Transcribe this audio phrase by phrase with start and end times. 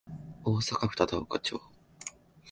[0.43, 1.61] 大阪府忠岡町